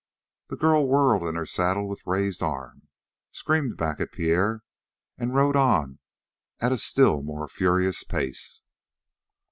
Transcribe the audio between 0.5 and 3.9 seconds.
girl whirled in her saddle with raised arm, screamed